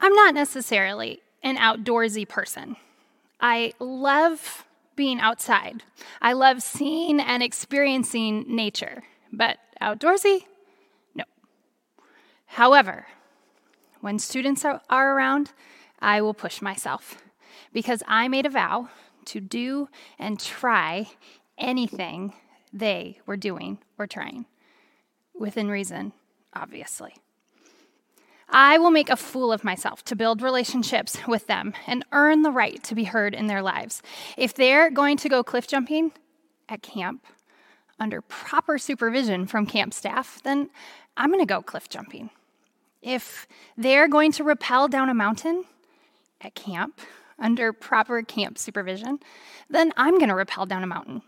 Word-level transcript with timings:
I'm 0.00 0.14
not 0.14 0.34
necessarily 0.34 1.20
an 1.42 1.56
outdoorsy 1.56 2.28
person. 2.28 2.76
I 3.40 3.72
love 3.78 4.64
being 4.96 5.20
outside. 5.20 5.84
I 6.20 6.32
love 6.32 6.62
seeing 6.62 7.20
and 7.20 7.42
experiencing 7.42 8.44
nature, 8.48 9.04
but 9.32 9.58
outdoorsy? 9.80 10.44
No. 11.14 11.24
However, 12.46 13.06
when 14.00 14.18
students 14.18 14.64
are, 14.64 14.80
are 14.90 15.16
around, 15.16 15.52
I 16.00 16.20
will 16.20 16.34
push 16.34 16.60
myself 16.60 17.22
because 17.72 18.02
I 18.06 18.28
made 18.28 18.46
a 18.46 18.50
vow 18.50 18.88
to 19.26 19.40
do 19.40 19.88
and 20.18 20.40
try 20.40 21.08
anything 21.56 22.32
they 22.72 23.18
were 23.26 23.36
doing 23.36 23.78
or 23.98 24.06
trying, 24.06 24.46
within 25.34 25.68
reason, 25.68 26.12
obviously. 26.54 27.14
I 28.50 28.78
will 28.78 28.90
make 28.90 29.10
a 29.10 29.16
fool 29.16 29.52
of 29.52 29.64
myself 29.64 30.04
to 30.04 30.16
build 30.16 30.40
relationships 30.40 31.18
with 31.26 31.46
them 31.46 31.74
and 31.86 32.04
earn 32.12 32.42
the 32.42 32.50
right 32.50 32.82
to 32.84 32.94
be 32.94 33.04
heard 33.04 33.34
in 33.34 33.46
their 33.46 33.62
lives. 33.62 34.02
If 34.36 34.54
they're 34.54 34.90
going 34.90 35.18
to 35.18 35.28
go 35.28 35.42
cliff 35.42 35.66
jumping 35.66 36.12
at 36.68 36.82
camp 36.82 37.26
under 38.00 38.22
proper 38.22 38.78
supervision 38.78 39.46
from 39.46 39.66
camp 39.66 39.92
staff, 39.92 40.40
then 40.44 40.70
I'm 41.16 41.30
going 41.30 41.40
to 41.40 41.46
go 41.46 41.60
cliff 41.60 41.88
jumping. 41.88 42.30
If 43.02 43.46
they're 43.76 44.08
going 44.08 44.32
to 44.32 44.44
rappel 44.44 44.88
down 44.88 45.08
a 45.08 45.14
mountain 45.14 45.64
at 46.40 46.54
camp 46.54 47.00
under 47.38 47.72
proper 47.72 48.22
camp 48.22 48.58
supervision, 48.58 49.18
then 49.68 49.92
I'm 49.96 50.16
going 50.16 50.28
to 50.28 50.34
rappel 50.34 50.66
down 50.66 50.82
a 50.82 50.86
mountain. 50.86 51.22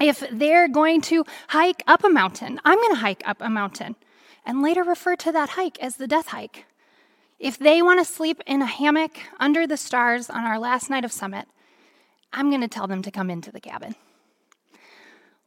If 0.00 0.24
they're 0.30 0.68
going 0.68 1.00
to 1.02 1.24
hike 1.48 1.82
up 1.86 2.04
a 2.04 2.08
mountain, 2.08 2.60
I'm 2.64 2.78
going 2.78 2.94
to 2.94 3.00
hike 3.00 3.22
up 3.26 3.38
a 3.40 3.50
mountain 3.50 3.96
and 4.44 4.62
later 4.62 4.82
refer 4.82 5.16
to 5.16 5.32
that 5.32 5.50
hike 5.50 5.78
as 5.80 5.96
the 5.96 6.06
death 6.06 6.28
hike. 6.28 6.66
If 7.38 7.58
they 7.58 7.82
want 7.82 8.00
to 8.00 8.04
sleep 8.04 8.42
in 8.46 8.62
a 8.62 8.66
hammock 8.66 9.18
under 9.40 9.66
the 9.66 9.76
stars 9.76 10.30
on 10.30 10.44
our 10.44 10.58
last 10.58 10.88
night 10.88 11.04
of 11.04 11.12
summit, 11.12 11.46
I'm 12.32 12.50
going 12.50 12.60
to 12.60 12.68
tell 12.68 12.86
them 12.86 13.02
to 13.02 13.10
come 13.10 13.30
into 13.30 13.52
the 13.52 13.60
cabin. 13.60 13.94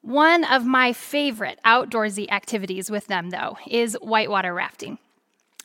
One 0.02 0.44
of 0.44 0.66
my 0.66 0.94
favorite 0.94 1.59
outdoorsy 1.66 2.31
activities 2.31 2.89
with 2.89 3.07
them, 3.07 3.30
though, 3.30 3.57
is 3.67 3.97
whitewater 4.02 4.53
rafting. 4.53 5.00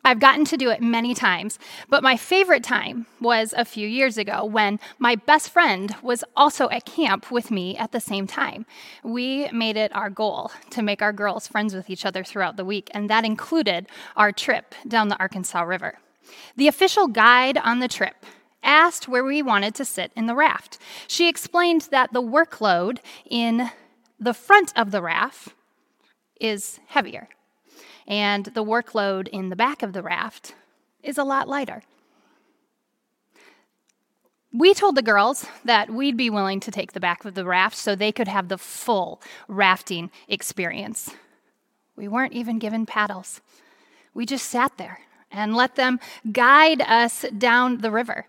I've 0.04 0.18
gotten 0.18 0.44
to 0.46 0.56
do 0.56 0.70
it 0.70 0.82
many 0.82 1.14
times, 1.14 1.60
but 1.88 2.02
my 2.02 2.16
favorite 2.16 2.64
time 2.64 3.06
was 3.20 3.54
a 3.56 3.64
few 3.64 3.86
years 3.86 4.18
ago 4.18 4.44
when 4.44 4.80
my 4.98 5.14
best 5.14 5.50
friend 5.50 5.94
was 6.02 6.24
also 6.36 6.68
at 6.70 6.84
camp 6.84 7.30
with 7.30 7.52
me 7.52 7.76
at 7.76 7.92
the 7.92 8.00
same 8.00 8.26
time. 8.26 8.66
We 9.04 9.48
made 9.52 9.76
it 9.76 9.94
our 9.94 10.10
goal 10.10 10.50
to 10.70 10.82
make 10.82 11.02
our 11.02 11.12
girls 11.12 11.46
friends 11.46 11.72
with 11.72 11.88
each 11.88 12.04
other 12.04 12.24
throughout 12.24 12.56
the 12.56 12.64
week, 12.64 12.90
and 12.92 13.08
that 13.10 13.24
included 13.24 13.86
our 14.16 14.32
trip 14.32 14.74
down 14.88 15.08
the 15.08 15.18
Arkansas 15.18 15.62
River. 15.62 15.98
The 16.56 16.66
official 16.66 17.06
guide 17.06 17.58
on 17.58 17.78
the 17.78 17.88
trip 17.88 18.26
asked 18.64 19.06
where 19.06 19.24
we 19.24 19.40
wanted 19.40 19.74
to 19.76 19.84
sit 19.84 20.10
in 20.16 20.26
the 20.26 20.34
raft. 20.34 20.78
She 21.06 21.28
explained 21.28 21.88
that 21.92 22.12
the 22.12 22.22
workload 22.22 22.98
in 23.30 23.70
the 24.18 24.34
front 24.34 24.72
of 24.76 24.90
the 24.90 25.02
raft 25.02 25.50
is 26.40 26.80
heavier 26.86 27.28
and 28.06 28.46
the 28.46 28.64
workload 28.64 29.28
in 29.28 29.48
the 29.48 29.56
back 29.56 29.82
of 29.82 29.92
the 29.92 30.02
raft 30.02 30.54
is 31.02 31.18
a 31.18 31.24
lot 31.24 31.48
lighter. 31.48 31.82
We 34.52 34.74
told 34.74 34.96
the 34.96 35.02
girls 35.02 35.46
that 35.64 35.90
we'd 35.90 36.16
be 36.16 36.28
willing 36.28 36.60
to 36.60 36.70
take 36.70 36.92
the 36.92 37.00
back 37.00 37.24
of 37.24 37.34
the 37.34 37.46
raft 37.46 37.74
so 37.74 37.94
they 37.94 38.12
could 38.12 38.28
have 38.28 38.48
the 38.48 38.58
full 38.58 39.22
rafting 39.48 40.10
experience. 40.28 41.10
We 41.96 42.06
weren't 42.06 42.34
even 42.34 42.58
given 42.58 42.84
paddles. 42.84 43.40
We 44.12 44.26
just 44.26 44.46
sat 44.48 44.76
there 44.76 45.00
and 45.30 45.56
let 45.56 45.76
them 45.76 45.98
guide 46.30 46.82
us 46.82 47.24
down 47.36 47.78
the 47.78 47.90
river. 47.90 48.26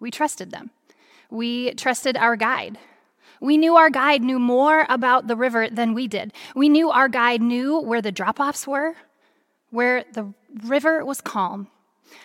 We 0.00 0.10
trusted 0.10 0.50
them. 0.50 0.70
We 1.30 1.74
trusted 1.74 2.16
our 2.16 2.34
guide. 2.34 2.78
We 3.40 3.56
knew 3.56 3.76
our 3.76 3.90
guide 3.90 4.22
knew 4.22 4.38
more 4.38 4.86
about 4.88 5.26
the 5.26 5.36
river 5.36 5.68
than 5.68 5.94
we 5.94 6.08
did. 6.08 6.32
We 6.54 6.68
knew 6.68 6.90
our 6.90 7.08
guide 7.08 7.42
knew 7.42 7.80
where 7.80 8.02
the 8.02 8.12
drop 8.12 8.40
offs 8.40 8.66
were, 8.66 8.94
where 9.70 10.04
the 10.12 10.32
river 10.64 11.04
was 11.04 11.20
calm, 11.20 11.68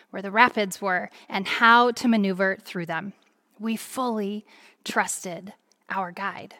where 0.09 0.21
the 0.21 0.31
rapids 0.31 0.81
were, 0.81 1.09
and 1.27 1.47
how 1.47 1.91
to 1.91 2.07
maneuver 2.07 2.57
through 2.63 2.85
them. 2.85 3.13
We 3.59 3.75
fully 3.75 4.45
trusted 4.83 5.53
our 5.89 6.11
guide. 6.11 6.55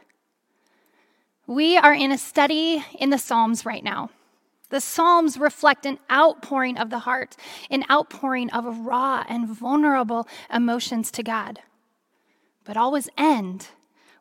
We 1.48 1.78
are 1.78 1.94
in 1.94 2.12
a 2.12 2.18
study 2.18 2.84
in 3.00 3.10
the 3.10 3.18
Psalms 3.18 3.66
right 3.66 3.84
now. 3.84 4.10
The 4.70 4.80
Psalms 4.80 5.38
reflect 5.38 5.86
an 5.86 6.00
outpouring 6.10 6.78
of 6.78 6.90
the 6.90 7.00
heart, 7.00 7.36
an 7.70 7.84
outpouring 7.92 8.50
of 8.52 8.86
raw 8.86 9.26
and 9.28 9.48
vulnerable 9.48 10.28
emotions 10.54 11.12
to 11.12 11.24
God, 11.24 11.60
but 12.64 12.78
always 12.78 13.10
end 13.18 13.68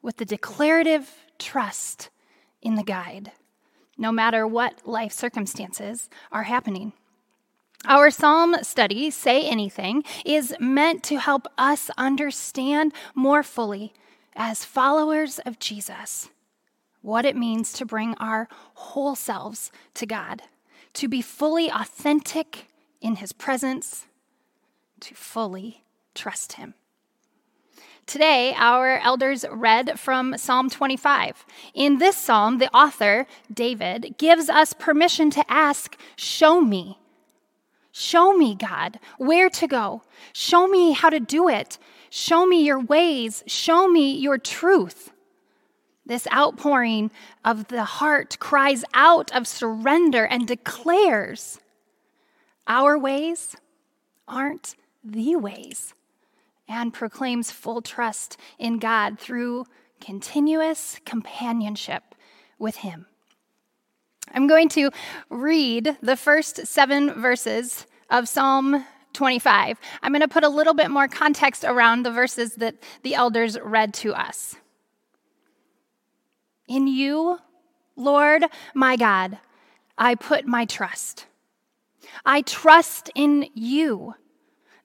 with 0.03 0.17
the 0.17 0.25
declarative 0.25 1.15
trust 1.39 2.11
in 2.63 2.75
the 2.75 2.83
guide, 2.83 3.33
no 3.99 4.13
matter 4.13 4.47
what 4.47 4.87
life 4.87 5.13
circumstances 5.13 6.09
are 6.33 6.45
happening. 6.45 6.93
Our 7.87 8.11
psalm 8.11 8.57
study, 8.63 9.11
Say 9.11 9.49
Anything, 9.49 10.05
is 10.25 10.55
meant 10.61 11.03
to 11.05 11.19
help 11.19 11.47
us 11.57 11.91
understand 11.97 12.93
more 13.15 13.43
fully, 13.43 13.95
as 14.37 14.65
followers 14.65 15.39
of 15.41 15.59
Jesus, 15.59 16.29
what 17.03 17.25
it 17.25 17.37
means 17.37 17.73
to 17.75 17.87
bring 17.87 18.15
our 18.17 18.49
whole 18.75 19.15
selves 19.15 19.73
to 19.95 20.07
God, 20.07 20.43
to 20.95 21.09
be 21.09 21.23
fully 21.23 21.71
authentic 21.71 22.67
in 23.01 23.17
His 23.17 23.33
presence, 23.33 24.07
to 25.01 25.15
fully 25.15 25.83
trust 26.15 26.55
Him. 26.55 26.75
Today, 28.11 28.55
our 28.57 28.99
elders 28.99 29.45
read 29.53 30.01
from 30.01 30.37
Psalm 30.37 30.69
25. 30.69 31.47
In 31.75 31.99
this 31.99 32.17
psalm, 32.17 32.59
the 32.59 32.69
author, 32.77 33.25
David, 33.55 34.17
gives 34.19 34.49
us 34.49 34.73
permission 34.73 35.31
to 35.31 35.45
ask, 35.49 35.97
Show 36.17 36.61
me. 36.61 36.99
Show 37.93 38.37
me, 38.37 38.57
God, 38.57 38.99
where 39.19 39.49
to 39.51 39.67
go. 39.69 40.03
Show 40.33 40.67
me 40.67 40.91
how 40.91 41.09
to 41.09 41.21
do 41.21 41.49
it. 41.49 41.79
Show 42.11 42.47
me 42.47 42.65
your 42.65 42.81
ways. 42.81 43.45
Show 43.47 43.87
me 43.87 44.17
your 44.17 44.39
truth. 44.39 45.13
This 46.05 46.27
outpouring 46.35 47.13
of 47.45 47.69
the 47.69 47.85
heart 47.85 48.41
cries 48.41 48.85
out 48.93 49.31
of 49.31 49.47
surrender 49.47 50.25
and 50.25 50.49
declares, 50.49 51.61
Our 52.67 52.99
ways 52.99 53.55
aren't 54.27 54.75
the 55.05 55.37
ways 55.37 55.95
and 56.71 56.95
proclaims 56.95 57.51
full 57.51 57.83
trust 57.83 58.37
in 58.57 58.79
God 58.79 59.19
through 59.19 59.67
continuous 60.01 61.01
companionship 61.05 62.15
with 62.61 62.77
Him. 62.77 63.07
I'm 64.33 64.47
going 64.47 64.69
to 64.71 64.91
read 65.29 65.99
the 66.01 66.17
first 66.17 66.69
seven 66.69 67.21
verses 67.21 67.87
of 68.09 68.29
Psalm 68.29 68.87
25. 69.15 69.81
I'm 70.01 70.13
going 70.13 70.21
to 70.21 70.29
put 70.29 70.45
a 70.45 70.49
little 70.49 70.73
bit 70.73 70.93
more 70.93 71.09
context 71.09 71.65
around 71.65 72.05
the 72.05 72.13
verses 72.13 72.55
that 72.55 72.77
the 73.03 73.17
elders 73.17 73.59
read 73.61 73.93
to 73.95 74.15
us. 74.15 74.55
In 76.69 76.87
you, 76.87 77.41
Lord 77.97 78.45
my 78.75 78.95
God, 78.95 79.39
I 79.99 80.15
put 80.15 80.47
my 80.47 80.67
trust. 80.67 81.27
I 82.25 82.43
trust 82.43 83.11
in 83.17 83.49
you. 83.55 84.15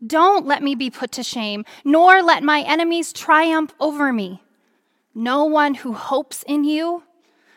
Don't 0.06 0.46
let 0.46 0.62
me 0.62 0.76
be 0.76 0.90
put 0.90 1.12
to 1.14 1.24
shame, 1.24 1.66
nor 1.84 2.22
let 2.22 2.44
my 2.44 2.62
enemies 2.62 3.14
triumph 3.14 3.74
over 3.80 4.12
me. 4.12 4.42
No 5.14 5.46
one 5.46 5.76
who 5.76 5.94
hopes 5.94 6.44
in 6.44 6.64
you 6.66 7.04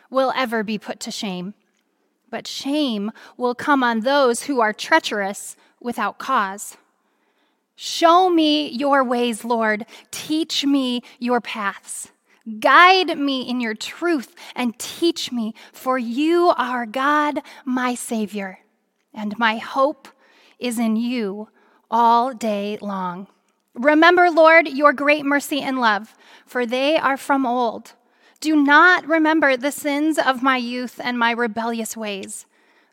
will 0.09 0.31
ever 0.35 0.63
be 0.63 0.77
put 0.77 0.99
to 1.01 1.11
shame, 1.11 1.53
but 2.29 2.47
shame 2.47 3.11
will 3.37 3.53
come 3.53 3.83
on 3.83 3.99
those 3.99 4.43
who 4.43 4.61
are 4.61 4.73
treacherous 4.73 5.57
without 5.81 6.17
cause. 6.17 6.77
Show 7.75 8.29
me 8.29 8.69
your 8.69 9.03
ways, 9.03 9.43
Lord. 9.43 9.85
Teach 10.11 10.65
me 10.65 11.01
your 11.19 11.41
paths. 11.41 12.11
Guide 12.59 13.17
me 13.17 13.41
in 13.41 13.61
your 13.61 13.75
truth 13.75 14.35
and 14.55 14.77
teach 14.79 15.31
me, 15.31 15.53
for 15.71 15.97
you 15.97 16.53
are 16.57 16.85
God, 16.85 17.39
my 17.63 17.95
Savior, 17.95 18.59
and 19.13 19.37
my 19.37 19.57
hope 19.57 20.07
is 20.57 20.79
in 20.79 20.95
you 20.95 21.49
all 21.91 22.33
day 22.33 22.77
long. 22.81 23.27
Remember, 23.73 24.29
Lord, 24.29 24.67
your 24.67 24.93
great 24.93 25.25
mercy 25.25 25.61
and 25.61 25.79
love, 25.79 26.15
for 26.45 26.65
they 26.65 26.97
are 26.97 27.17
from 27.17 27.45
old. 27.45 27.93
Do 28.41 28.55
not 28.55 29.05
remember 29.05 29.57
the 29.57 29.71
sins 29.71 30.17
of 30.17 30.43
my 30.43 30.57
youth 30.57 30.99
and 31.03 31.19
my 31.19 31.31
rebellious 31.31 31.95
ways. 31.95 32.45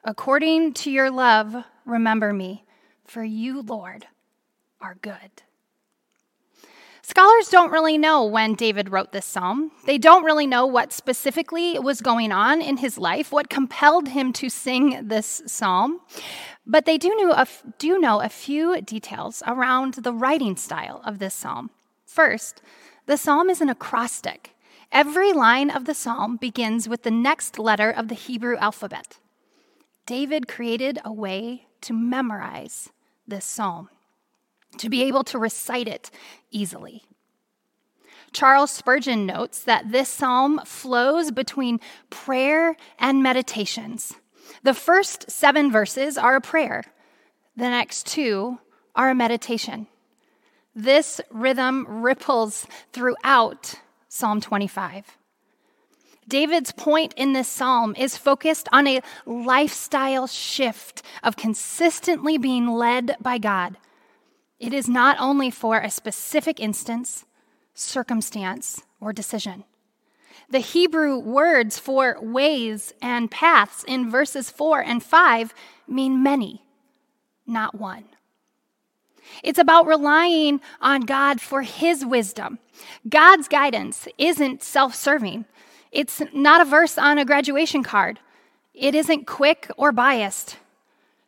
According 0.04 0.74
to 0.74 0.90
your 0.90 1.10
love, 1.10 1.64
remember 1.84 2.32
me, 2.32 2.64
for 3.04 3.24
you, 3.24 3.62
Lord, 3.62 4.06
are 4.80 4.96
good. 5.00 5.42
Scholars 7.08 7.50
don't 7.50 7.70
really 7.70 7.96
know 7.96 8.24
when 8.24 8.54
David 8.54 8.90
wrote 8.90 9.12
this 9.12 9.24
psalm. 9.24 9.70
They 9.84 9.96
don't 9.96 10.24
really 10.24 10.44
know 10.44 10.66
what 10.66 10.92
specifically 10.92 11.78
was 11.78 12.00
going 12.00 12.32
on 12.32 12.60
in 12.60 12.78
his 12.78 12.98
life, 12.98 13.30
what 13.30 13.48
compelled 13.48 14.08
him 14.08 14.32
to 14.32 14.48
sing 14.50 15.06
this 15.06 15.40
psalm. 15.46 16.00
But 16.66 16.84
they 16.84 16.98
do 16.98 17.14
know, 17.14 17.30
a, 17.30 17.46
do 17.78 18.00
know 18.00 18.20
a 18.20 18.28
few 18.28 18.80
details 18.80 19.40
around 19.46 19.94
the 19.94 20.12
writing 20.12 20.56
style 20.56 21.00
of 21.04 21.20
this 21.20 21.32
psalm. 21.32 21.70
First, 22.06 22.60
the 23.06 23.16
psalm 23.16 23.50
is 23.50 23.60
an 23.60 23.68
acrostic. 23.68 24.56
Every 24.90 25.32
line 25.32 25.70
of 25.70 25.84
the 25.84 25.94
psalm 25.94 26.36
begins 26.38 26.88
with 26.88 27.04
the 27.04 27.12
next 27.12 27.56
letter 27.56 27.88
of 27.88 28.08
the 28.08 28.16
Hebrew 28.16 28.56
alphabet. 28.56 29.20
David 30.06 30.48
created 30.48 30.98
a 31.04 31.12
way 31.12 31.68
to 31.82 31.92
memorize 31.92 32.90
this 33.28 33.44
psalm 33.44 33.90
to 34.78 34.88
be 34.88 35.02
able 35.02 35.24
to 35.24 35.38
recite 35.38 35.88
it 35.88 36.10
easily. 36.50 37.02
Charles 38.32 38.70
Spurgeon 38.70 39.24
notes 39.24 39.60
that 39.60 39.92
this 39.92 40.08
psalm 40.08 40.60
flows 40.64 41.30
between 41.30 41.80
prayer 42.10 42.76
and 42.98 43.22
meditations. 43.22 44.14
The 44.62 44.74
first 44.74 45.30
seven 45.30 45.70
verses 45.70 46.18
are 46.18 46.36
a 46.36 46.40
prayer, 46.40 46.84
the 47.56 47.70
next 47.70 48.06
two 48.06 48.58
are 48.94 49.10
a 49.10 49.14
meditation. 49.14 49.86
This 50.74 51.20
rhythm 51.30 51.86
ripples 51.88 52.66
throughout 52.92 53.76
Psalm 54.08 54.40
25. 54.42 55.16
David's 56.28 56.72
point 56.72 57.14
in 57.16 57.32
this 57.32 57.48
psalm 57.48 57.94
is 57.96 58.16
focused 58.16 58.68
on 58.72 58.86
a 58.86 59.00
lifestyle 59.24 60.26
shift 60.26 61.02
of 61.22 61.36
consistently 61.36 62.36
being 62.36 62.66
led 62.66 63.16
by 63.20 63.38
God 63.38 63.76
it 64.58 64.72
is 64.72 64.88
not 64.88 65.16
only 65.20 65.50
for 65.50 65.78
a 65.78 65.90
specific 65.90 66.58
instance, 66.60 67.24
circumstance, 67.74 68.82
or 69.00 69.12
decision. 69.12 69.64
The 70.48 70.60
Hebrew 70.60 71.18
words 71.18 71.78
for 71.78 72.18
ways 72.20 72.94
and 73.02 73.30
paths 73.30 73.84
in 73.84 74.10
verses 74.10 74.50
4 74.50 74.80
and 74.80 75.02
5 75.02 75.52
mean 75.88 76.22
many, 76.22 76.62
not 77.46 77.74
one. 77.74 78.04
It's 79.42 79.58
about 79.58 79.86
relying 79.86 80.60
on 80.80 81.00
God 81.02 81.40
for 81.40 81.62
His 81.62 82.06
wisdom. 82.06 82.58
God's 83.08 83.48
guidance 83.48 84.06
isn't 84.18 84.62
self 84.62 84.94
serving, 84.94 85.44
it's 85.90 86.22
not 86.32 86.60
a 86.60 86.64
verse 86.64 86.96
on 86.96 87.18
a 87.18 87.24
graduation 87.24 87.82
card, 87.82 88.20
it 88.72 88.94
isn't 88.94 89.26
quick 89.26 89.70
or 89.76 89.92
biased. 89.92 90.58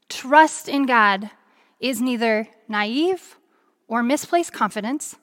Trust 0.08 0.68
in 0.68 0.86
God 0.86 1.30
is 1.80 2.00
neither 2.00 2.48
naive 2.68 3.36
or 3.86 4.02
misplaced 4.02 4.52
confidence, 4.52 5.16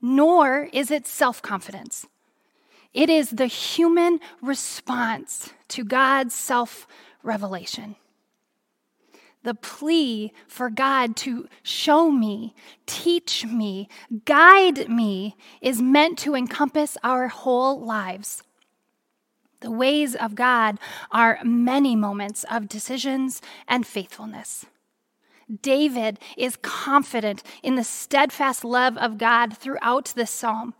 nor 0.00 0.68
is 0.72 0.90
it 0.90 1.06
self 1.06 1.40
confidence. 1.40 2.06
It 2.92 3.10
is 3.10 3.30
the 3.30 3.46
human 3.46 4.20
response 4.40 5.50
to 5.68 5.84
God's 5.84 6.34
self 6.34 6.86
revelation. 7.22 7.96
The 9.42 9.54
plea 9.54 10.32
for 10.48 10.70
God 10.70 11.16
to 11.16 11.48
show 11.62 12.10
me, 12.10 12.54
teach 12.86 13.44
me, 13.44 13.88
guide 14.24 14.88
me 14.88 15.36
is 15.60 15.82
meant 15.82 16.18
to 16.20 16.34
encompass 16.34 16.96
our 17.04 17.28
whole 17.28 17.78
lives. 17.78 18.42
The 19.60 19.70
ways 19.70 20.14
of 20.14 20.34
God 20.34 20.78
are 21.10 21.38
many 21.44 21.94
moments 21.94 22.44
of 22.50 22.68
decisions 22.68 23.42
and 23.68 23.86
faithfulness. 23.86 24.64
David 25.62 26.18
is 26.36 26.56
confident 26.56 27.42
in 27.62 27.74
the 27.74 27.84
steadfast 27.84 28.64
love 28.64 28.96
of 28.96 29.18
God 29.18 29.56
throughout 29.56 30.12
this 30.16 30.30
psalm. 30.30 30.74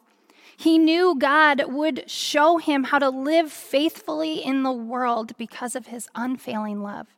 He 0.56 0.78
knew 0.78 1.16
God 1.18 1.64
would 1.68 2.08
show 2.08 2.58
him 2.58 2.84
how 2.84 2.98
to 2.98 3.08
live 3.08 3.50
faithfully 3.50 4.44
in 4.44 4.62
the 4.62 4.72
world 4.72 5.36
because 5.36 5.74
of 5.74 5.88
his 5.88 6.08
unfailing 6.14 6.82
love. 6.82 7.08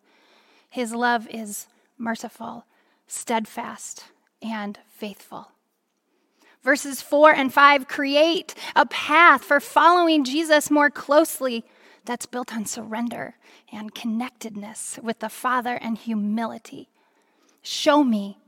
His 0.70 0.94
love 0.94 1.28
is 1.30 1.68
merciful, 1.98 2.64
steadfast, 3.06 4.04
and 4.42 4.78
faithful. 4.88 5.52
Verses 6.62 7.00
4 7.00 7.32
and 7.32 7.52
5 7.52 7.86
create 7.86 8.54
a 8.74 8.86
path 8.86 9.44
for 9.44 9.60
following 9.60 10.24
Jesus 10.24 10.70
more 10.70 10.90
closely 10.90 11.64
that's 12.04 12.26
built 12.26 12.54
on 12.54 12.66
surrender 12.66 13.36
and 13.70 13.94
connectedness 13.94 14.98
with 15.02 15.20
the 15.20 15.28
Father 15.28 15.74
and 15.74 15.98
humility. 15.98 16.88
Show 17.68 18.04
me. 18.04 18.38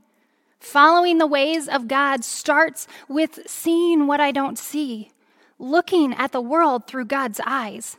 Following 0.61 1.17
the 1.17 1.27
ways 1.27 1.67
of 1.67 1.89
God 1.89 2.23
starts 2.23 2.87
with 3.09 3.41
seeing 3.45 4.07
what 4.07 4.21
I 4.21 4.31
don't 4.31 4.57
see, 4.57 5.11
looking 5.57 6.13
at 6.13 6.31
the 6.31 6.39
world 6.39 6.87
through 6.87 7.03
God's 7.03 7.41
eyes. 7.45 7.97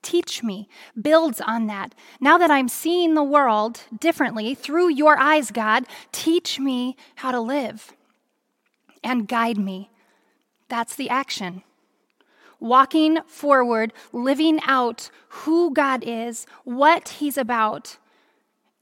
Teach 0.00 0.44
me, 0.44 0.68
builds 1.00 1.40
on 1.40 1.66
that. 1.66 1.92
Now 2.20 2.38
that 2.38 2.52
I'm 2.52 2.68
seeing 2.68 3.14
the 3.14 3.24
world 3.24 3.80
differently 3.98 4.54
through 4.54 4.90
your 4.90 5.18
eyes, 5.18 5.50
God, 5.50 5.86
teach 6.12 6.60
me 6.60 6.96
how 7.16 7.32
to 7.32 7.40
live 7.40 7.92
and 9.02 9.26
guide 9.26 9.58
me. 9.58 9.90
That's 10.68 10.94
the 10.94 11.10
action. 11.10 11.64
Walking 12.60 13.18
forward, 13.26 13.92
living 14.12 14.60
out 14.68 15.10
who 15.30 15.74
God 15.74 16.04
is, 16.06 16.46
what 16.62 17.08
He's 17.08 17.36
about, 17.36 17.96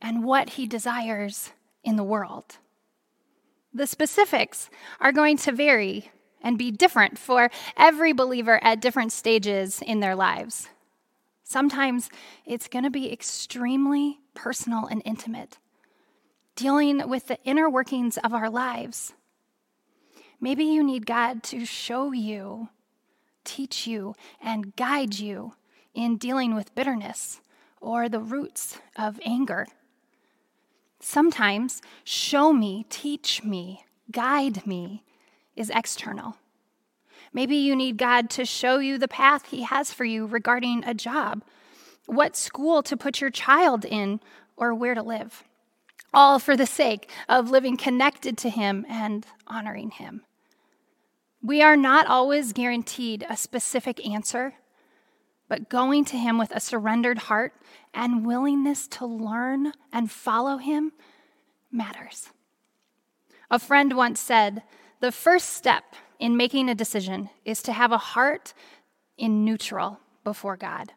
and 0.03 0.23
what 0.23 0.51
He 0.51 0.67
desires 0.67 1.53
in 1.84 1.96
the 1.96 2.05
world. 2.05 2.58
The 3.75 3.87
specifics 3.87 4.69
are 5.00 5.12
going 5.12 5.37
to 5.38 5.52
vary 5.52 6.11
and 6.43 6.58
be 6.58 6.70
different 6.70 7.19
for 7.19 7.50
every 7.76 8.12
believer 8.12 8.62
at 8.62 8.81
different 8.81 9.12
stages 9.12 9.81
in 9.81 10.00
their 10.00 10.14
lives. 10.14 10.69
Sometimes 11.44 12.11
it's 12.44 12.69
going 12.69 12.84
to 12.84 12.90
be 12.90 13.12
extremely 13.12 14.19
personal 14.34 14.87
and 14.87 15.02
intimate, 15.05 15.58
dealing 16.56 17.08
with 17.08 17.29
the 17.29 17.38
inner 17.44 17.69
workings 17.69 18.19
of 18.19 18.34
our 18.34 18.50
lives. 18.50 19.14
Maybe 20.40 20.64
you 20.64 20.82
need 20.82 21.06
God 21.06 21.43
to 21.44 21.64
show 21.64 22.12
you, 22.12 22.69
teach 23.44 23.87
you, 23.87 24.14
and 24.40 24.75
guide 24.76 25.19
you 25.19 25.55
in 25.94 26.17
dealing 26.17 26.55
with 26.55 26.75
bitterness 26.75 27.40
or 27.81 28.08
the 28.08 28.20
roots 28.20 28.79
of 28.96 29.20
anger 29.25 29.67
Sometimes 31.05 31.83
show 32.05 32.53
me, 32.53 32.87
teach 32.89 33.43
me, 33.43 33.85
guide 34.13 34.65
me 34.65 35.03
is 35.57 35.69
external. 35.75 36.37
Maybe 37.33 37.57
you 37.57 37.75
need 37.75 37.97
God 37.99 38.31
to 38.31 38.45
show 38.45 38.79
you 38.79 38.99
the 38.99 39.09
path 39.09 39.47
He 39.47 39.63
has 39.63 39.93
for 39.93 40.05
you 40.05 40.27
regarding 40.27 40.85
a 40.85 40.95
job, 40.95 41.43
what 42.07 42.37
school 42.37 42.85
to 42.85 42.97
put 42.97 43.21
your 43.21 43.31
child 43.31 43.85
in, 43.85 44.21
or 44.57 44.75
where 44.75 44.95
to 44.95 45.03
live, 45.03 45.43
all 46.15 46.39
for 46.39 46.57
the 46.57 46.67
sake 46.67 47.11
of 47.29 47.51
living 47.51 47.77
connected 47.77 48.39
to 48.39 48.49
Him 48.49 48.87
and 48.89 49.27
honoring 49.49 49.91
Him. 49.91 50.23
We 51.43 51.63
are 51.63 51.77
not 51.77 52.06
always 52.06 52.53
guaranteed 52.53 53.27
a 53.29 53.37
specific 53.37 54.06
answer, 54.06 54.55
but 55.49 55.69
going 55.69 56.05
to 56.06 56.17
Him 56.17 56.39
with 56.39 56.51
a 56.53 56.61
surrendered 56.61 57.19
heart 57.19 57.53
and 57.93 58.27
willingness 58.27 58.87
to 58.89 59.06
learn 59.06 59.72
and 59.93 60.11
follow 60.11 60.56
Him 60.58 60.93
matters. 61.70 62.31
A 63.51 63.58
friend 63.58 63.94
once 63.94 64.20
said, 64.20 64.63
The 65.01 65.13
first 65.13 65.51
step 65.51 65.84
in 66.19 66.37
making 66.37 66.69
a 66.69 66.75
decision 66.75 67.31
is 67.44 67.63
to 67.63 67.72
have 67.72 67.93
a 67.93 67.99
heart 67.99 68.55
in 69.19 69.44
neutral 69.44 70.01
before 70.25 70.56
God. 70.56 70.93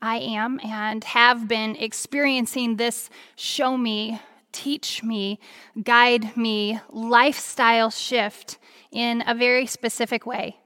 I 0.00 0.18
am 0.18 0.60
and 0.62 1.02
have 1.04 1.48
been 1.48 1.76
experiencing 1.76 2.76
this 2.76 3.10
show 3.34 3.76
me, 3.76 4.20
teach 4.52 5.02
me, 5.02 5.38
guide 5.82 6.36
me 6.36 6.80
lifestyle 6.90 7.90
shift 7.90 8.58
in 8.90 9.22
a 9.26 9.34
very 9.34 9.66
specific 9.66 10.26
way 10.26 10.56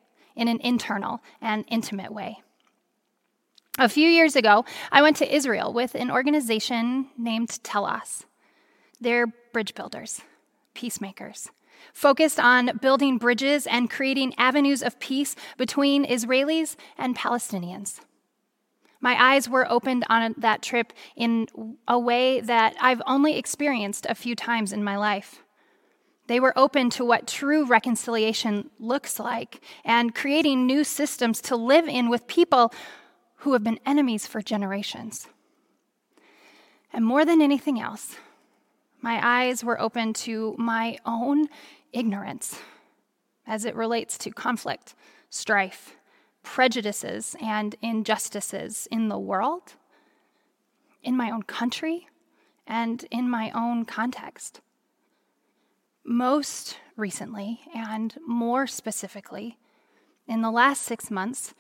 in 0.41 0.49
an 0.49 0.59
internal 0.63 1.23
and 1.41 1.65
intimate 1.69 2.13
way. 2.13 2.43
A 3.79 3.89
few 3.89 4.09
years 4.09 4.35
ago, 4.35 4.65
I 4.91 5.03
went 5.03 5.17
to 5.19 5.35
Israel 5.35 5.73
with 5.73 5.95
an 5.95 6.11
organization 6.11 7.07
named 7.17 7.63
Telos. 7.63 8.25
They're 9.01 9.27
bridge 9.53 9.75
builders, 9.75 10.23
peacemakers, 10.75 11.51
focused 11.93 12.41
on 12.41 12.79
building 12.81 13.19
bridges 13.19 13.67
and 13.67 13.91
creating 13.91 14.35
avenues 14.39 14.83
of 14.83 14.99
peace 14.99 15.37
between 15.57 16.05
Israelis 16.05 16.77
and 16.99 17.17
Palestinians. 17.17 18.01
My 19.01 19.17
eyes 19.19 19.49
were 19.49 19.71
opened 19.71 20.05
on 20.09 20.35
that 20.39 20.63
trip 20.63 20.93
in 21.17 21.47
a 21.87 21.99
way 21.99 22.41
that 22.41 22.75
I've 22.81 23.01
only 23.07 23.39
experienced 23.39 24.07
a 24.09 24.15
few 24.15 24.35
times 24.35 24.73
in 24.73 24.85
my 24.85 24.97
life. 24.97 25.43
They 26.31 26.39
were 26.39 26.57
open 26.57 26.91
to 26.91 27.05
what 27.05 27.27
true 27.27 27.67
reconciliation 27.67 28.71
looks 28.79 29.19
like 29.19 29.61
and 29.85 30.15
creating 30.15 30.65
new 30.65 30.85
systems 30.85 31.41
to 31.41 31.57
live 31.57 31.89
in 31.89 32.09
with 32.09 32.29
people 32.29 32.73
who 33.39 33.53
have 33.53 33.65
been 33.65 33.81
enemies 33.85 34.29
for 34.29 34.41
generations. 34.41 35.27
And 36.93 37.05
more 37.05 37.25
than 37.25 37.43
anything 37.43 37.81
else, 37.81 38.15
my 39.01 39.19
eyes 39.21 39.65
were 39.65 39.81
open 39.81 40.13
to 40.23 40.55
my 40.57 40.99
own 41.05 41.49
ignorance 41.93 42.61
as 43.45 43.65
it 43.65 43.75
relates 43.75 44.17
to 44.19 44.31
conflict, 44.31 44.95
strife, 45.31 45.97
prejudices, 46.45 47.35
and 47.43 47.75
injustices 47.83 48.87
in 48.93 49.09
the 49.09 49.19
world, 49.19 49.75
in 51.03 51.17
my 51.17 51.29
own 51.29 51.43
country, 51.43 52.07
and 52.69 53.05
in 53.11 53.29
my 53.29 53.51
own 53.51 53.85
context. 53.85 54.61
Most 56.05 56.79
recently, 56.97 57.61
and 57.75 58.17
more 58.27 58.67
specifically, 58.67 59.59
in 60.27 60.43
the 60.43 60.51
last 60.51 60.83
six 60.83 61.11
months, 61.11 61.55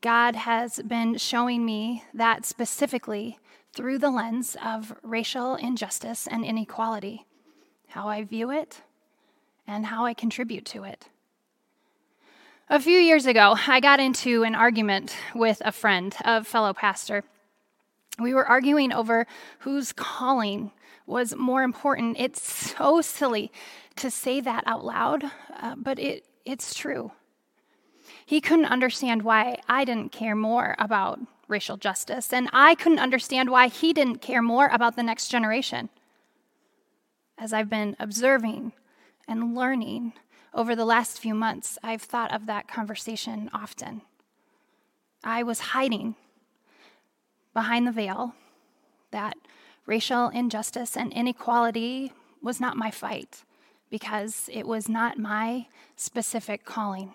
God 0.00 0.36
has 0.36 0.80
been 0.86 1.16
showing 1.16 1.64
me 1.64 2.04
that 2.14 2.44
specifically 2.46 3.38
through 3.74 3.98
the 3.98 4.10
lens 4.10 4.56
of 4.64 4.94
racial 5.02 5.56
injustice 5.56 6.26
and 6.26 6.44
inequality, 6.44 7.26
how 7.88 8.08
I 8.08 8.24
view 8.24 8.50
it 8.50 8.82
and 9.66 9.86
how 9.86 10.04
I 10.04 10.14
contribute 10.14 10.64
to 10.66 10.84
it. 10.84 11.08
A 12.68 12.80
few 12.80 12.98
years 12.98 13.26
ago, 13.26 13.56
I 13.66 13.80
got 13.80 14.00
into 14.00 14.44
an 14.44 14.54
argument 14.54 15.16
with 15.34 15.60
a 15.64 15.72
friend, 15.72 16.14
a 16.24 16.44
fellow 16.44 16.72
pastor. 16.72 17.24
We 18.18 18.32
were 18.32 18.46
arguing 18.46 18.92
over 18.92 19.26
whose 19.60 19.92
calling 19.92 20.72
was 21.06 21.34
more 21.34 21.62
important. 21.62 22.16
It's 22.18 22.42
so 22.42 23.00
silly 23.00 23.50
to 23.96 24.10
say 24.10 24.40
that 24.40 24.64
out 24.66 24.84
loud, 24.84 25.24
uh, 25.60 25.74
but 25.76 25.98
it, 25.98 26.24
it's 26.44 26.74
true. 26.74 27.12
He 28.24 28.40
couldn't 28.40 28.66
understand 28.66 29.22
why 29.22 29.58
I 29.68 29.84
didn't 29.84 30.12
care 30.12 30.36
more 30.36 30.76
about 30.78 31.20
racial 31.48 31.76
justice, 31.76 32.32
and 32.32 32.48
I 32.52 32.74
couldn't 32.74 33.00
understand 33.00 33.50
why 33.50 33.68
he 33.68 33.92
didn't 33.92 34.22
care 34.22 34.42
more 34.42 34.68
about 34.68 34.96
the 34.96 35.02
next 35.02 35.28
generation. 35.28 35.88
As 37.36 37.52
I've 37.52 37.68
been 37.68 37.96
observing 37.98 38.72
and 39.26 39.56
learning 39.56 40.12
over 40.54 40.76
the 40.76 40.84
last 40.84 41.18
few 41.18 41.34
months, 41.34 41.78
I've 41.82 42.02
thought 42.02 42.32
of 42.32 42.46
that 42.46 42.68
conversation 42.68 43.50
often. 43.52 44.02
I 45.24 45.42
was 45.42 45.60
hiding 45.60 46.14
behind 47.52 47.86
the 47.86 47.92
veil 47.92 48.34
that 49.10 49.36
racial 49.86 50.28
injustice 50.28 50.96
and 50.96 51.12
inequality 51.12 52.12
was 52.42 52.60
not 52.60 52.76
my 52.76 52.90
fight 52.90 53.44
because 53.90 54.48
it 54.52 54.66
was 54.66 54.88
not 54.88 55.18
my 55.18 55.66
specific 55.96 56.64
calling. 56.64 57.14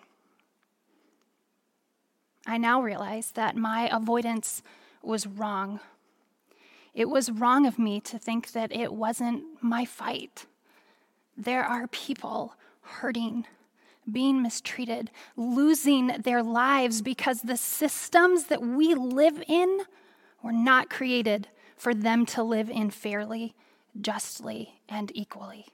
I 2.46 2.58
now 2.58 2.82
realize 2.82 3.32
that 3.32 3.56
my 3.56 3.90
avoidance 3.92 4.62
was 5.02 5.26
wrong. 5.26 5.80
It 6.94 7.10
was 7.10 7.32
wrong 7.32 7.66
of 7.66 7.80
me 7.80 8.00
to 8.02 8.20
think 8.20 8.52
that 8.52 8.72
it 8.72 8.94
wasn't 8.94 9.44
my 9.62 9.86
fight. 9.86 10.46
There 11.36 11.64
are 11.64 11.88
people 11.88 12.56
hurting, 12.82 13.46
being 14.10 14.42
mistreated, 14.42 15.12
losing 15.36 16.08
their 16.08 16.44
lives 16.44 17.02
because 17.02 17.42
the 17.42 17.58
systems 17.58 18.46
that 18.46 18.62
we 18.62 18.94
live 18.94 19.44
in 19.48 19.82
were 20.44 20.54
not 20.54 20.90
created 20.90 21.48
for 21.76 21.94
them 21.94 22.26
to 22.28 22.44
live 22.44 22.70
in 22.70 22.90
fairly, 22.90 23.56
justly, 24.00 24.82
and 24.90 25.12
equally. 25.16 25.68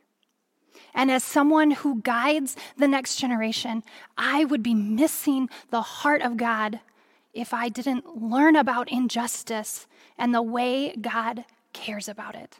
And 0.93 1.09
as 1.11 1.23
someone 1.23 1.71
who 1.71 2.01
guides 2.01 2.55
the 2.77 2.87
next 2.87 3.15
generation, 3.15 3.83
I 4.17 4.45
would 4.45 4.63
be 4.63 4.73
missing 4.73 5.49
the 5.69 5.81
heart 5.81 6.21
of 6.21 6.37
God 6.37 6.79
if 7.33 7.53
I 7.53 7.69
didn't 7.69 8.21
learn 8.21 8.55
about 8.55 8.91
injustice 8.91 9.87
and 10.17 10.33
the 10.33 10.41
way 10.41 10.95
God 10.95 11.45
cares 11.73 12.09
about 12.09 12.35
it. 12.35 12.57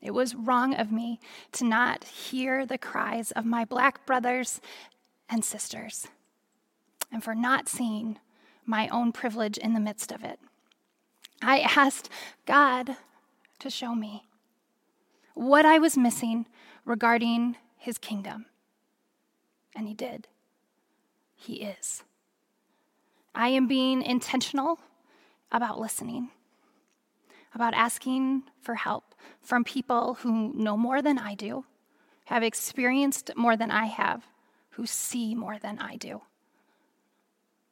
It 0.00 0.12
was 0.12 0.34
wrong 0.34 0.74
of 0.74 0.92
me 0.92 1.18
to 1.52 1.64
not 1.64 2.04
hear 2.04 2.64
the 2.64 2.78
cries 2.78 3.30
of 3.32 3.44
my 3.44 3.64
black 3.64 4.06
brothers 4.06 4.60
and 5.28 5.44
sisters, 5.44 6.06
and 7.10 7.22
for 7.22 7.34
not 7.34 7.68
seeing 7.68 8.18
my 8.64 8.88
own 8.88 9.12
privilege 9.12 9.58
in 9.58 9.74
the 9.74 9.80
midst 9.80 10.12
of 10.12 10.22
it. 10.22 10.38
I 11.42 11.60
asked 11.60 12.10
God 12.46 12.96
to 13.58 13.70
show 13.70 13.94
me 13.94 14.24
what 15.34 15.64
I 15.64 15.78
was 15.78 15.96
missing 15.96 16.46
regarding 16.84 17.56
his 17.76 17.98
kingdom. 17.98 18.46
And 19.74 19.86
he 19.86 19.94
did. 19.94 20.26
He 21.36 21.62
is. 21.62 22.02
I 23.34 23.48
am 23.48 23.68
being 23.68 24.02
intentional 24.02 24.80
about 25.52 25.78
listening 25.78 26.30
about 27.54 27.74
asking 27.74 28.42
for 28.60 28.74
help 28.74 29.14
from 29.40 29.64
people 29.64 30.14
who 30.14 30.52
know 30.54 30.76
more 30.76 31.02
than 31.02 31.18
I 31.18 31.34
do, 31.34 31.64
have 32.26 32.42
experienced 32.42 33.30
more 33.36 33.56
than 33.56 33.70
I 33.70 33.86
have, 33.86 34.26
who 34.70 34.86
see 34.86 35.34
more 35.34 35.58
than 35.58 35.78
I 35.78 35.96
do. 35.96 36.22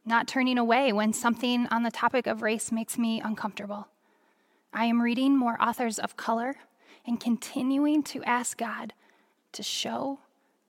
Not 0.08 0.28
turning 0.28 0.56
away 0.56 0.92
when 0.92 1.12
something 1.12 1.66
on 1.66 1.82
the 1.82 1.90
topic 1.90 2.28
of 2.28 2.40
race 2.40 2.70
makes 2.70 2.96
me 2.96 3.20
uncomfortable. 3.20 3.88
I 4.72 4.84
am 4.84 5.02
reading 5.02 5.36
more 5.36 5.60
authors 5.60 5.98
of 5.98 6.16
color 6.16 6.54
and 7.04 7.18
continuing 7.18 8.04
to 8.04 8.22
ask 8.22 8.56
God 8.56 8.92
to 9.50 9.64
show, 9.64 10.20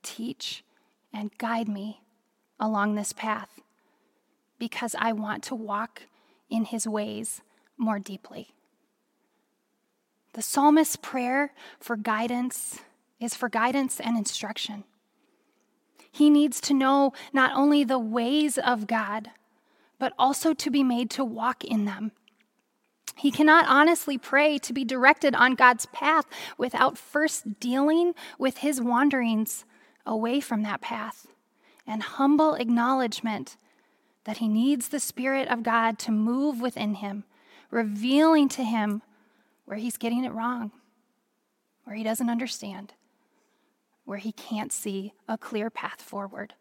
teach, 0.02 0.64
and 1.12 1.36
guide 1.38 1.68
me 1.68 2.02
along 2.58 2.96
this 2.96 3.12
path 3.12 3.60
because 4.58 4.96
I 4.98 5.12
want 5.12 5.44
to 5.44 5.54
walk 5.54 6.02
in 6.50 6.64
his 6.64 6.88
ways 6.88 7.40
more 7.76 8.00
deeply. 8.00 8.48
The 10.32 10.42
psalmist's 10.42 10.96
prayer 10.96 11.52
for 11.78 11.96
guidance 11.96 12.80
is 13.20 13.34
for 13.34 13.48
guidance 13.48 14.00
and 14.00 14.18
instruction. 14.18 14.82
He 16.18 16.30
needs 16.30 16.60
to 16.62 16.74
know 16.74 17.12
not 17.32 17.52
only 17.54 17.84
the 17.84 17.96
ways 17.96 18.58
of 18.58 18.88
God, 18.88 19.30
but 20.00 20.14
also 20.18 20.52
to 20.52 20.68
be 20.68 20.82
made 20.82 21.10
to 21.10 21.24
walk 21.24 21.62
in 21.62 21.84
them. 21.84 22.10
He 23.14 23.30
cannot 23.30 23.66
honestly 23.68 24.18
pray 24.18 24.58
to 24.58 24.72
be 24.72 24.84
directed 24.84 25.36
on 25.36 25.54
God's 25.54 25.86
path 25.86 26.26
without 26.56 26.98
first 26.98 27.60
dealing 27.60 28.14
with 28.36 28.58
his 28.58 28.80
wanderings 28.80 29.64
away 30.04 30.40
from 30.40 30.64
that 30.64 30.80
path 30.80 31.28
and 31.86 32.02
humble 32.02 32.54
acknowledgement 32.54 33.56
that 34.24 34.38
he 34.38 34.48
needs 34.48 34.88
the 34.88 34.98
Spirit 34.98 35.46
of 35.46 35.62
God 35.62 36.00
to 36.00 36.10
move 36.10 36.60
within 36.60 36.96
him, 36.96 37.22
revealing 37.70 38.48
to 38.48 38.64
him 38.64 39.02
where 39.66 39.78
he's 39.78 39.96
getting 39.96 40.24
it 40.24 40.32
wrong, 40.32 40.72
where 41.84 41.94
he 41.94 42.02
doesn't 42.02 42.28
understand, 42.28 42.92
where 44.08 44.16
he 44.16 44.32
can't 44.32 44.72
see 44.72 45.12
a 45.28 45.36
clear 45.36 45.68
path 45.68 46.00
forward. 46.00 46.54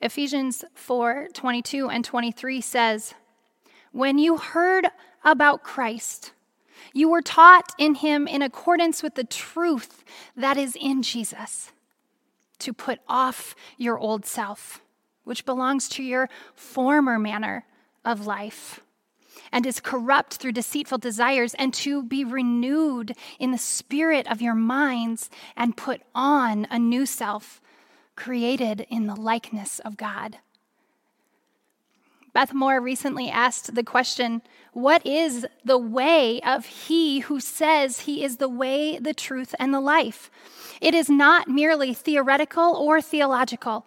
Ephesians 0.00 0.64
4 0.74 1.30
22 1.32 1.90
and 1.90 2.04
23 2.04 2.60
says, 2.60 3.14
When 3.90 4.18
you 4.18 4.36
heard 4.36 4.86
about 5.24 5.64
Christ, 5.64 6.32
you 6.94 7.08
were 7.08 7.22
taught 7.22 7.74
in 7.76 7.96
him 7.96 8.28
in 8.28 8.40
accordance 8.40 9.02
with 9.02 9.16
the 9.16 9.24
truth 9.24 10.04
that 10.36 10.56
is 10.56 10.76
in 10.80 11.02
Jesus, 11.02 11.72
to 12.60 12.72
put 12.72 13.00
off 13.08 13.56
your 13.76 13.98
old 13.98 14.24
self, 14.24 14.80
which 15.24 15.44
belongs 15.44 15.88
to 15.88 16.04
your 16.04 16.30
former 16.54 17.18
manner 17.18 17.66
of 18.04 18.28
life 18.28 18.81
and 19.50 19.66
is 19.66 19.80
corrupt 19.80 20.34
through 20.34 20.52
deceitful 20.52 20.98
desires, 20.98 21.54
and 21.54 21.74
to 21.74 22.02
be 22.02 22.24
renewed 22.24 23.14
in 23.38 23.50
the 23.50 23.58
spirit 23.58 24.30
of 24.30 24.42
your 24.42 24.54
minds 24.54 25.30
and 25.56 25.76
put 25.76 26.02
on 26.14 26.66
a 26.70 26.78
new 26.78 27.06
self 27.06 27.60
created 28.16 28.86
in 28.88 29.06
the 29.06 29.16
likeness 29.16 29.78
of 29.80 29.96
God. 29.96 30.38
Beth 32.32 32.54
Moore 32.54 32.80
recently 32.80 33.28
asked 33.28 33.74
the 33.74 33.84
question 33.84 34.42
What 34.72 35.04
is 35.06 35.46
the 35.64 35.78
way 35.78 36.40
of 36.40 36.64
he 36.64 37.20
who 37.20 37.40
says 37.40 38.00
he 38.00 38.24
is 38.24 38.38
the 38.38 38.48
way, 38.48 38.98
the 38.98 39.12
truth, 39.12 39.54
and 39.58 39.72
the 39.72 39.80
life? 39.80 40.30
It 40.80 40.94
is 40.94 41.10
not 41.10 41.48
merely 41.48 41.92
theoretical 41.92 42.74
or 42.74 43.02
theological. 43.02 43.86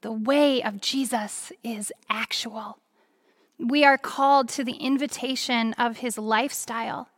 The 0.00 0.12
way 0.12 0.62
of 0.62 0.80
Jesus 0.80 1.52
is 1.62 1.92
actual. 2.08 2.78
We 3.62 3.84
are 3.84 3.98
called 3.98 4.48
to 4.50 4.64
the 4.64 4.72
invitation 4.72 5.72
of 5.74 5.98
his 5.98 6.18
lifestyle. 6.18 7.08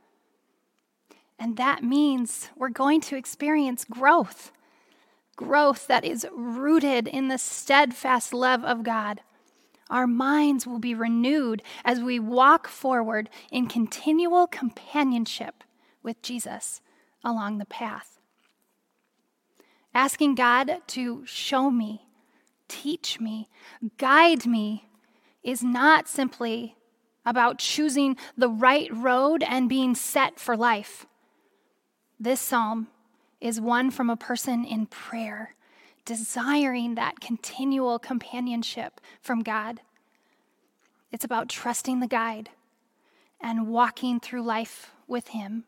And 1.39 1.57
that 1.57 1.83
means 1.83 2.51
we're 2.57 2.69
going 2.69 3.01
to 3.03 3.17
experience 3.17 3.85
growth 3.85 4.53
growth 5.37 5.87
that 5.87 6.05
is 6.05 6.27
rooted 6.33 7.09
in 7.09 7.29
the 7.29 7.39
steadfast 7.39 8.33
love 8.33 8.65
of 8.65 8.83
God. 8.83 9.21
Our 9.91 10.07
minds 10.07 10.67
will 10.67 10.79
be 10.79 10.95
renewed 10.95 11.63
as 11.85 12.01
we 12.01 12.19
walk 12.19 12.69
forward 12.69 13.29
in 13.51 13.67
continual 13.67 14.47
companionship 14.47 15.63
with 16.03 16.23
Jesus 16.23 16.81
along 17.23 17.59
the 17.59 17.67
path. 17.67 18.19
Asking 19.95 20.35
God 20.35 20.81
to 20.89 21.25
show 21.27 21.71
me, 21.71 22.07
teach 22.67 23.21
me, 23.21 23.49
guide 23.99 24.47
me 24.47 24.89
is 25.45 25.63
not 25.63 26.09
simply 26.09 26.77
about 27.25 27.59
choosing 27.59 28.17
the 28.37 28.49
right 28.49 28.93
road 28.93 29.43
and 29.43 29.69
being 29.69 29.95
set 29.95 30.41
for 30.41 30.57
life. 30.57 31.07
This 32.19 32.41
psalm 32.41 32.89
is 33.41 33.61
one 33.61 33.91
from 33.91 34.09
a 34.09 34.17
person 34.17 34.65
in 34.65 34.87
prayer, 34.87 35.55
desiring 36.05 36.95
that 36.95 37.21
continual 37.21 37.99
companionship 37.99 39.01
from 39.21 39.43
God. 39.43 39.81
It's 41.13 41.25
about 41.25 41.49
trusting 41.49 42.01
the 42.01 42.07
guide 42.07 42.51
and 43.41 43.69
walking 43.69 44.21
through 44.21 44.43
life 44.43 44.93
with 45.07 45.29
Him 45.29 45.65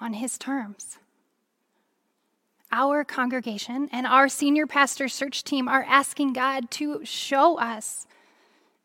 on 0.00 0.14
His 0.14 0.38
terms. 0.38 0.98
Our 2.70 3.04
congregation 3.04 3.90
and 3.92 4.06
our 4.06 4.28
senior 4.28 4.66
pastor 4.66 5.06
search 5.08 5.44
team 5.44 5.68
are 5.68 5.84
asking 5.86 6.32
God 6.32 6.70
to 6.72 7.04
show 7.04 7.58
us 7.58 8.06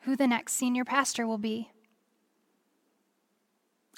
who 0.07 0.15
the 0.15 0.25
next 0.25 0.53
senior 0.53 0.85
pastor 0.85 1.27
will 1.27 1.37
be. 1.37 1.69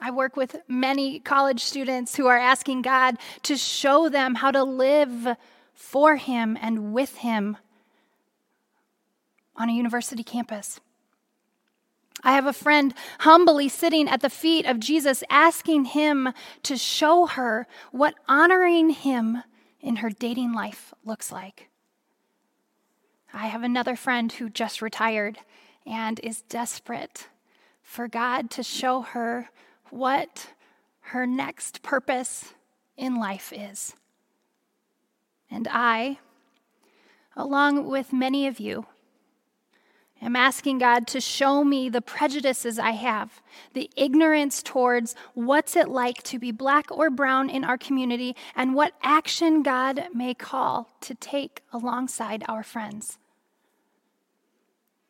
I 0.02 0.10
work 0.10 0.36
with 0.36 0.56
many 0.68 1.20
college 1.20 1.64
students 1.64 2.16
who 2.16 2.26
are 2.26 2.38
asking 2.38 2.82
God 2.82 3.18
to 3.44 3.56
show 3.56 4.10
them 4.10 4.34
how 4.34 4.50
to 4.50 4.64
live 4.64 5.38
for 5.76 6.16
Him 6.16 6.58
and 6.60 6.94
with 6.94 7.18
Him 7.18 7.58
on 9.56 9.70
a 9.70 9.74
university 9.74 10.24
campus. 10.24 10.80
I 12.24 12.32
have 12.32 12.48
a 12.48 12.54
friend 12.54 12.96
humbly 13.20 13.70
sitting 13.70 14.10
at 14.10 14.22
the 14.22 14.32
feet 14.32 14.66
of 14.66 14.80
Jesus, 14.80 15.24
asking 15.30 15.86
him 15.86 16.34
to 16.64 16.76
show 16.76 17.28
her 17.28 17.68
what 17.92 18.16
honoring 18.28 18.90
him 18.90 19.44
in 19.80 19.98
her 19.98 20.10
dating 20.10 20.54
life 20.54 20.92
looks 21.06 21.32
like. 21.32 21.70
I 23.32 23.48
have 23.48 23.62
another 23.62 23.96
friend 23.96 24.32
who 24.32 24.50
just 24.50 24.82
retired 24.82 25.38
and 25.86 26.20
is 26.22 26.42
desperate 26.44 27.28
for 27.82 28.08
God 28.08 28.50
to 28.52 28.64
show 28.64 29.02
her 29.02 29.50
what 29.90 30.54
her 31.02 31.26
next 31.26 31.82
purpose 31.82 32.54
in 32.98 33.16
life 33.16 33.52
is. 33.56 33.96
And 35.50 35.68
I, 35.72 36.20
along 37.36 37.88
with 37.88 38.14
many 38.14 38.46
of 38.46 38.60
you, 38.60 38.86
I'm 40.22 40.36
asking 40.36 40.80
God 40.80 41.08
to 41.08 41.22
show 41.22 41.64
me 41.64 41.88
the 41.90 42.02
prejudices 42.02 42.78
I 42.78 42.92
have, 42.92 43.42
the 43.74 43.90
ignorance 43.96 44.62
towards 44.62 45.16
what's 45.34 45.78
it 45.78 45.88
like 45.88 46.22
to 46.24 46.38
be 46.38 46.52
black 46.52 46.92
or 46.92 47.10
brown 47.10 47.50
in 47.50 47.64
our 47.64 47.78
community, 47.78 48.36
and 48.56 48.76
what 48.76 48.94
action 49.02 49.64
God 49.64 50.08
may 50.14 50.34
call 50.34 50.90
to 51.02 51.16
take 51.16 51.64
alongside 51.72 52.44
our 52.50 52.64
friends. 52.64 53.18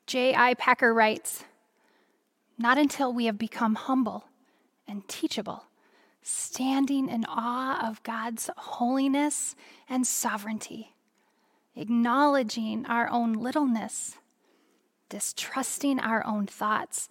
J.I. 0.10 0.56
Packer 0.56 0.92
writes 0.92 1.44
Not 2.58 2.80
until 2.80 3.14
we 3.14 3.26
have 3.26 3.38
become 3.38 3.76
humble 3.76 4.26
and 4.88 5.08
teachable, 5.08 5.66
standing 6.24 7.08
in 7.08 7.26
awe 7.26 7.88
of 7.88 8.02
God's 8.02 8.50
holiness 8.58 9.56
and 9.88 10.08
sovereignty, 10.08 10.96
acknowledging 11.76 12.88
our 12.88 13.08
own 13.12 13.34
littleness 13.34 14.18
distrusting 15.10 16.00
our 16.00 16.26
own 16.26 16.48
thoughts, 16.48 17.08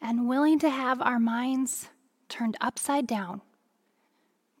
and 0.00 0.26
willing 0.26 0.58
to 0.58 0.70
have 0.70 1.00
our 1.00 1.18
minds 1.18 1.88
turned 2.28 2.56
upside 2.60 3.06
down, 3.06 3.40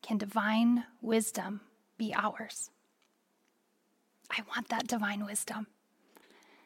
can 0.02 0.18
divine 0.18 0.84
wisdom 1.00 1.60
be 1.96 2.12
ours? 2.14 2.70
I 4.30 4.42
want 4.54 4.68
that 4.68 4.86
divine 4.86 5.24
wisdom. 5.24 5.66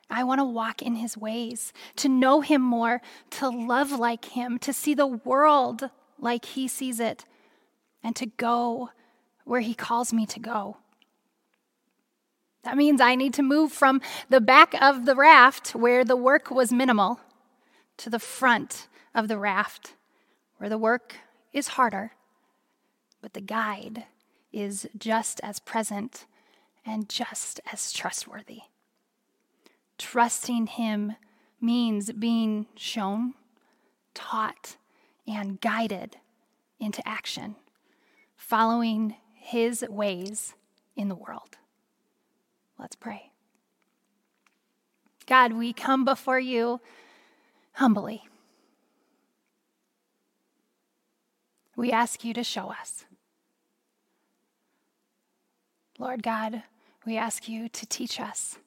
I 0.08 0.24
want 0.24 0.40
to 0.40 0.44
walk 0.44 0.82
in 0.82 0.96
his 0.96 1.16
ways, 1.16 1.72
to 1.96 2.08
know 2.08 2.40
him 2.40 2.62
more, 2.62 3.02
to 3.30 3.48
love 3.48 3.90
like 3.90 4.24
him, 4.26 4.58
to 4.60 4.72
see 4.72 4.94
the 4.94 5.06
world 5.06 5.90
like 6.18 6.44
he 6.44 6.68
sees 6.68 7.00
it, 7.00 7.24
and 8.02 8.14
to 8.16 8.26
go 8.26 8.90
where 9.44 9.60
he 9.60 9.74
calls 9.74 10.12
me 10.12 10.26
to 10.26 10.40
go. 10.40 10.76
That 12.62 12.76
means 12.76 13.00
I 13.00 13.14
need 13.14 13.34
to 13.34 13.42
move 13.42 13.72
from 13.72 14.00
the 14.28 14.40
back 14.40 14.74
of 14.80 15.06
the 15.06 15.14
raft 15.14 15.74
where 15.74 16.04
the 16.04 16.16
work 16.16 16.50
was 16.50 16.72
minimal 16.72 17.20
to 17.98 18.10
the 18.10 18.18
front 18.18 18.88
of 19.14 19.28
the 19.28 19.38
raft 19.38 19.94
where 20.58 20.68
the 20.68 20.78
work 20.78 21.16
is 21.52 21.68
harder, 21.68 22.12
but 23.22 23.34
the 23.34 23.40
guide 23.40 24.04
is 24.52 24.88
just 24.98 25.40
as 25.42 25.58
present 25.58 26.26
and 26.84 27.08
just 27.08 27.60
as 27.72 27.92
trustworthy. 27.92 28.62
Trusting 29.98 30.66
Him 30.66 31.14
means 31.60 32.12
being 32.12 32.66
shown, 32.76 33.34
taught, 34.14 34.76
and 35.26 35.60
guided 35.60 36.16
into 36.78 37.06
action, 37.08 37.56
following 38.36 39.16
His 39.34 39.84
ways 39.88 40.54
in 40.94 41.08
the 41.08 41.14
world. 41.14 41.56
Let's 42.78 42.96
pray. 42.96 43.30
God, 45.26 45.54
we 45.54 45.72
come 45.72 46.04
before 46.04 46.38
you 46.38 46.80
humbly. 47.72 48.22
We 51.74 51.90
ask 51.90 52.24
you 52.24 52.32
to 52.34 52.44
show 52.44 52.70
us. 52.70 53.04
Lord 55.98 56.22
God, 56.22 56.62
we 57.04 57.16
ask 57.16 57.48
you 57.48 57.68
to 57.68 57.86
teach 57.86 58.20
us. 58.20 58.58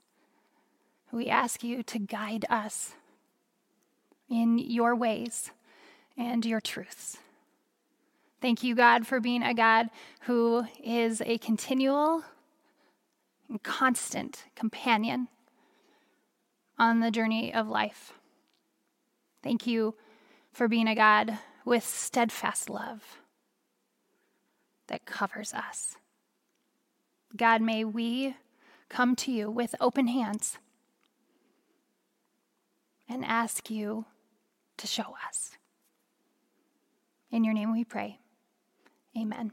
We 1.12 1.28
ask 1.28 1.64
you 1.64 1.84
to 1.84 2.00
guide 2.00 2.46
us 2.50 2.94
in 4.30 4.60
your 4.60 4.96
ways 4.96 5.52
and 6.18 6.46
your 6.46 6.62
truths. 6.62 7.18
Thank 8.42 8.64
you, 8.64 8.76
God, 8.76 9.08
for 9.08 9.20
being 9.20 9.44
a 9.44 9.54
God 9.54 9.90
who 10.22 10.66
is 10.84 11.22
a 11.26 11.38
continual 11.40 12.24
and 13.50 13.62
constant 13.64 14.46
companion 14.56 15.28
on 16.78 17.00
the 17.00 17.12
journey 17.12 17.54
of 17.54 17.68
life. 17.68 18.14
Thank 19.44 19.66
you 19.66 19.96
for 20.54 20.68
being 20.68 20.88
a 20.88 20.96
God 20.96 21.40
with 21.66 21.84
steadfast 21.84 22.70
love 22.70 23.18
that 24.88 25.06
covers 25.06 25.54
us. 25.54 25.98
God, 27.36 27.62
may 27.62 27.84
we 27.84 28.36
come 28.90 29.16
to 29.18 29.32
you 29.32 29.52
with 29.52 29.76
open 29.80 30.08
hands 30.08 30.58
and 33.10 33.26
ask 33.26 33.70
you 33.70 34.06
to 34.78 34.88
show 34.88 35.16
us. 35.28 35.58
In 37.32 37.44
your 37.44 37.54
name 37.54 37.72
we 37.72 37.84
pray. 37.84 38.20
Amen. 39.18 39.52